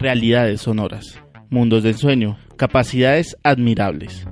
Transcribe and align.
realidades 0.00 0.62
sonoras, 0.62 1.20
mundos 1.50 1.82
del 1.82 1.94
sueño, 1.94 2.38
capacidades 2.56 3.36
admirables. 3.42 4.26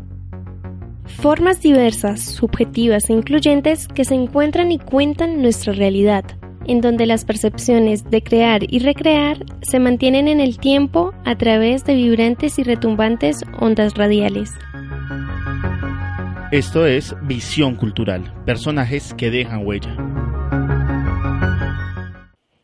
Formas 1.05 1.61
diversas, 1.61 2.21
subjetivas 2.21 3.11
e 3.11 3.12
incluyentes 3.12 3.87
que 3.87 4.04
se 4.04 4.15
encuentran 4.15 4.73
y 4.73 4.79
cuentan 4.79 5.43
nuestra 5.43 5.75
realidad, 5.75 6.25
en 6.67 6.81
donde 6.81 7.07
las 7.07 7.25
percepciones 7.25 8.09
de 8.11 8.23
crear 8.23 8.62
y 8.67 8.79
recrear 8.79 9.45
se 9.62 9.79
mantienen 9.79 10.27
en 10.29 10.41
el 10.41 10.59
tiempo 10.59 11.12
a 11.24 11.37
través 11.37 11.85
de 11.85 11.94
vibrantes 11.94 12.58
y 12.58 12.62
retumbantes 12.62 13.44
ondas 13.58 13.94
radiales. 13.94 14.50
Esto 16.50 16.87
es 16.87 17.14
Visión 17.24 17.77
Cultural, 17.77 18.32
personajes 18.46 19.12
que 19.12 19.30
dejan 19.30 19.66
huella. 19.66 19.95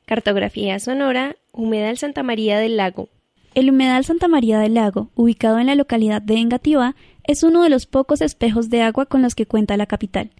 Cartografía 0.07 0.79
sonora, 0.79 1.37
Humedal 1.57 1.97
Santa 1.99 2.25
María 2.25 2.59
del 2.59 2.77
Lago. 2.77 3.09
El 3.55 3.71
Humedal 3.71 4.05
Santa 4.05 4.27
María 4.27 4.59
del 4.59 4.75
Lago, 4.75 5.11
ubicado 5.15 5.61
en 5.61 5.69
la 5.69 5.77
localidad 5.77 6.21
de 6.21 6.39
Engativá, 6.39 6.97
es 7.23 7.45
uno 7.45 7.63
de 7.63 7.69
los 7.69 7.87
pocos 7.87 8.21
espejos 8.23 8.71
de 8.71 8.83
agua 8.83 9.07
con 9.07 9.23
los 9.23 9.37
que 9.37 9.47
cuenta 9.47 9.77
la 9.77 9.87
capital. 9.87 10.33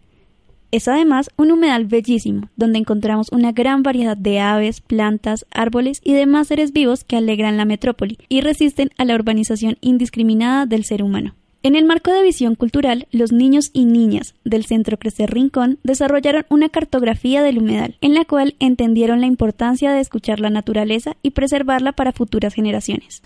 Es 0.73 0.89
además 0.89 1.31
un 1.37 1.53
humedal 1.53 1.87
bellísimo, 1.87 2.49
donde 2.57 2.81
encontramos 2.81 3.29
una 3.31 3.53
gran 3.53 3.85
variedad 3.85 4.17
de 4.17 4.41
aves, 4.41 4.81
plantas, 4.81 5.47
árboles 5.53 6.01
y 6.03 6.15
demás 6.15 6.49
seres 6.49 6.73
vivos 6.73 7.05
que 7.05 7.17
alegran 7.17 7.57
la 7.57 7.65
metrópoli 7.65 8.19
y 8.29 8.41
resisten 8.41 8.91
a 8.99 9.05
la 9.05 9.15
urbanización 9.15 9.79
indiscriminada 9.81 10.67
del 10.67 10.83
ser 10.83 11.05
humano. 11.05 11.37
En 11.65 11.77
el 11.77 11.87
marco 11.87 12.13
de 12.13 12.23
visión 12.23 12.57
cultural, 12.57 13.09
los 13.11 13.33
niños 13.33 13.71
y 13.73 13.87
niñas 13.87 14.35
del 14.45 14.67
Centro 14.67 14.99
Crecer 14.99 15.31
Rincón 15.31 15.79
desarrollaron 15.83 16.45
una 16.51 16.69
cartografía 16.69 17.43
del 17.43 17.57
humedal, 17.57 17.97
en 18.03 18.13
la 18.13 18.27
cual 18.27 18.55
entendieron 18.59 19.23
la 19.23 19.29
importancia 19.29 19.91
de 19.91 20.01
escuchar 20.01 20.41
la 20.41 20.51
naturaleza 20.51 21.17
y 21.23 21.31
preservarla 21.31 21.93
para 21.93 22.13
futuras 22.13 22.53
generaciones. 22.53 23.23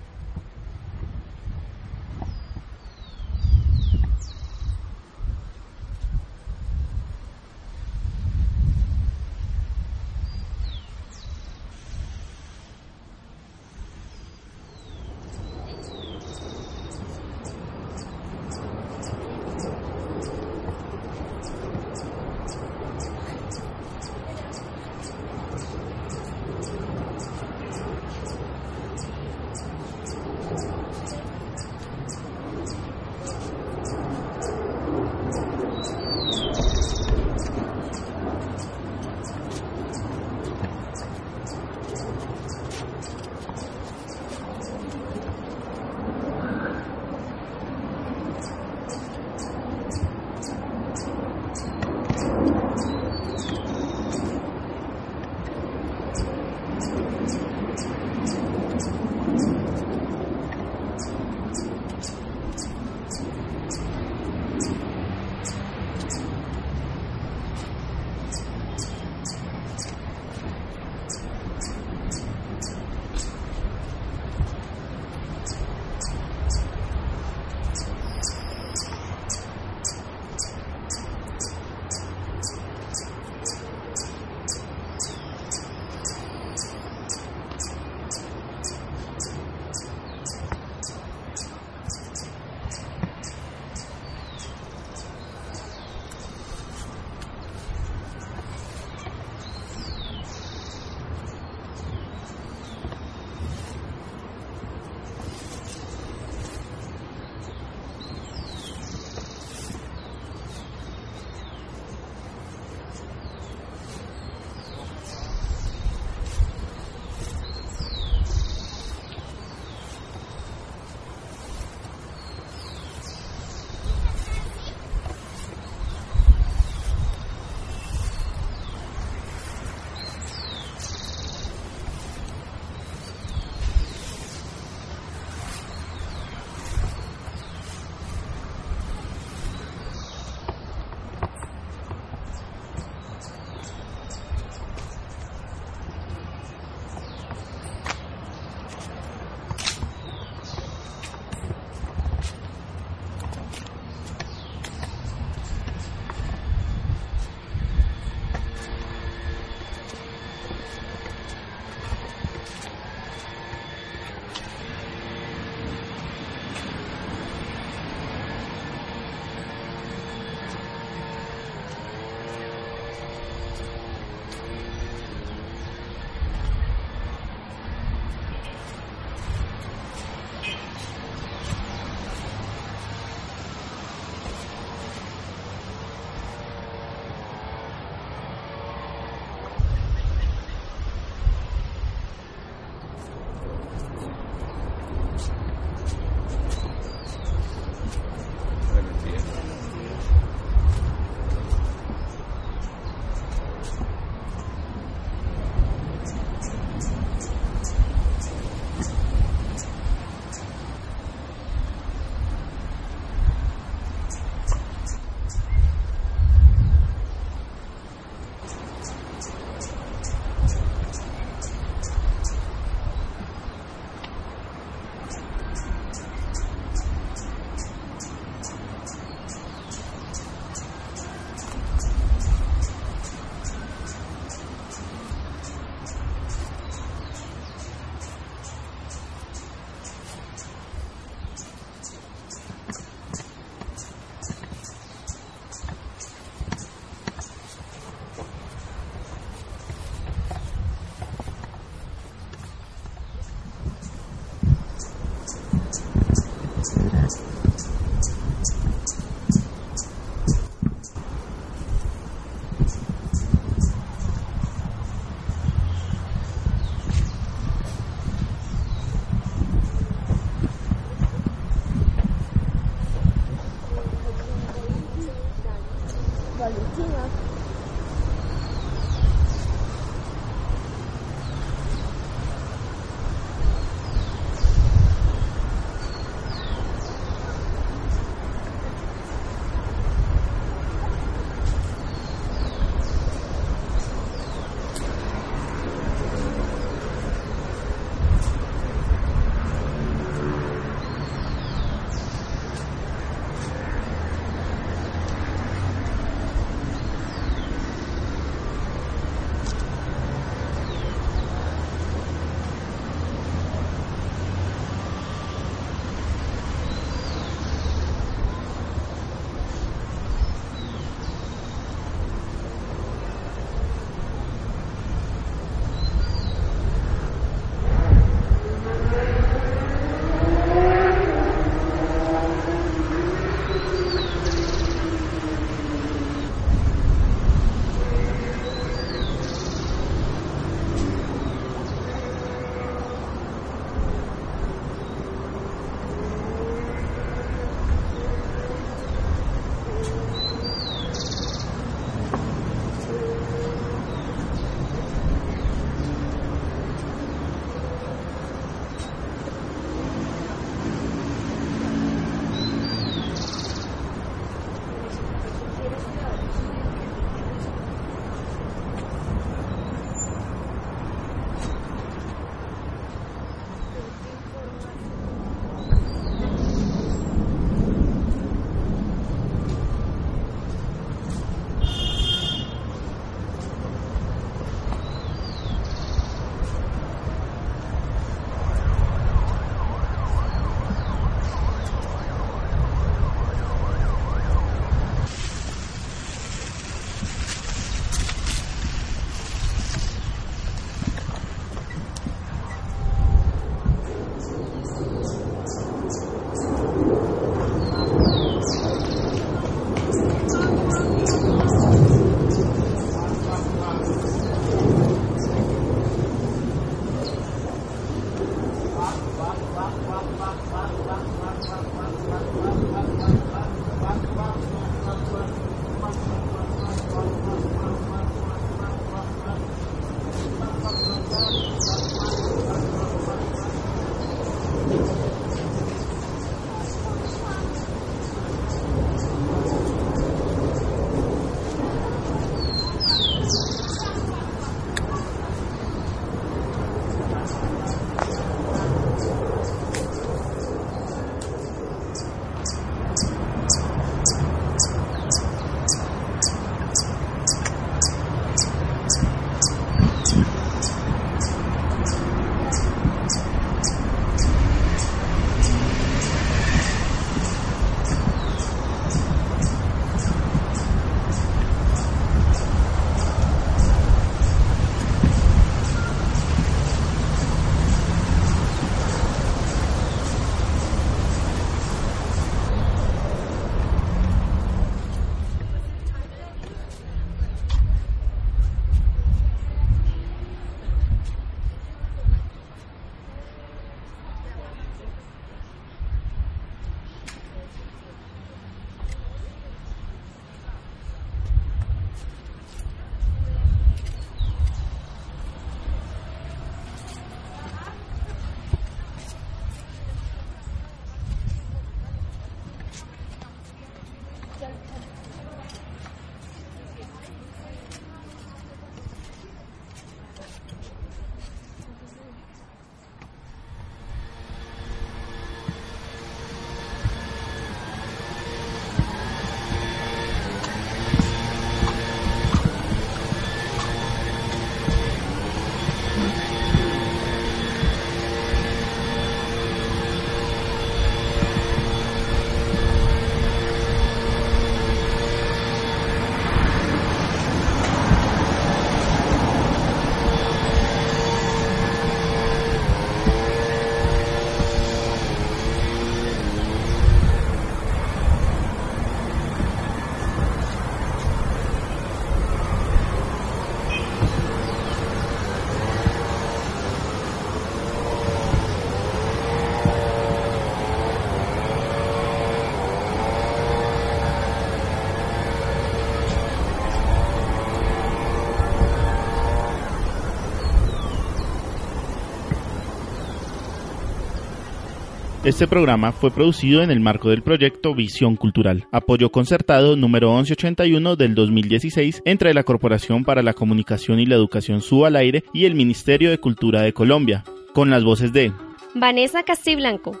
Este 585.28 585.46
programa 585.46 585.92
fue 585.92 586.10
producido 586.10 586.62
en 586.62 586.70
el 586.70 586.80
marco 586.80 587.10
del 587.10 587.20
proyecto 587.20 587.74
Visión 587.74 588.16
Cultural, 588.16 588.66
apoyo 588.72 589.12
concertado 589.12 589.76
número 589.76 590.08
1181 590.14 590.96
del 590.96 591.14
2016 591.14 592.00
entre 592.06 592.32
la 592.32 592.44
Corporación 592.44 593.04
para 593.04 593.22
la 593.22 593.34
Comunicación 593.34 594.00
y 594.00 594.06
la 594.06 594.14
Educación 594.14 594.62
Sub 594.62 594.86
al 594.86 594.96
Aire 594.96 595.24
y 595.34 595.44
el 595.44 595.54
Ministerio 595.54 596.08
de 596.08 596.16
Cultura 596.16 596.62
de 596.62 596.72
Colombia, 596.72 597.24
con 597.52 597.68
las 597.68 597.84
voces 597.84 598.14
de 598.14 598.32
Vanessa 598.74 599.22
Castiblanco, 599.22 600.00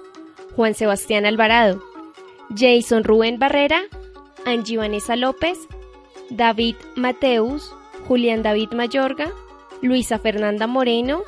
Juan 0.56 0.72
Sebastián 0.72 1.26
Alvarado, 1.26 1.82
Jason 2.56 3.04
Rubén 3.04 3.38
Barrera, 3.38 3.82
Angie 4.46 4.78
Vanessa 4.78 5.14
López, 5.14 5.58
David 6.30 6.76
Mateus, 6.96 7.70
Julián 8.06 8.42
David 8.42 8.70
Mayorga, 8.72 9.28
Luisa 9.82 10.18
Fernanda 10.18 10.66
Moreno, 10.66 11.20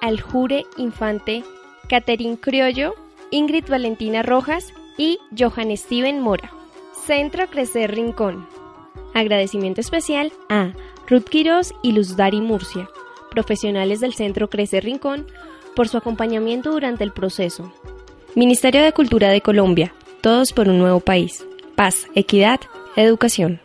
Aljure 0.00 0.64
Infante, 0.76 1.42
Caterín 1.88 2.36
Criollo, 2.36 2.94
Ingrid 3.32 3.64
Valentina 3.66 4.22
Rojas 4.22 4.74
y 4.98 5.18
Johan 5.36 5.74
Steven 5.74 6.20
Mora. 6.20 6.52
Centro 7.06 7.48
Crecer 7.48 7.90
Rincón. 7.90 8.46
Agradecimiento 9.14 9.80
especial 9.80 10.34
a 10.50 10.74
Ruth 11.08 11.24
Quiroz 11.30 11.72
y 11.82 11.92
Luz 11.92 12.14
Dari 12.14 12.42
Murcia, 12.42 12.90
profesionales 13.30 14.00
del 14.00 14.12
Centro 14.12 14.50
Crecer 14.50 14.84
Rincón, 14.84 15.26
por 15.74 15.88
su 15.88 15.96
acompañamiento 15.96 16.72
durante 16.72 17.04
el 17.04 17.12
proceso. 17.12 17.72
Ministerio 18.34 18.82
de 18.82 18.92
Cultura 18.92 19.30
de 19.30 19.40
Colombia, 19.40 19.94
todos 20.20 20.52
por 20.52 20.68
un 20.68 20.78
nuevo 20.78 21.00
país. 21.00 21.46
Paz, 21.74 22.08
equidad, 22.14 22.60
educación. 22.96 23.62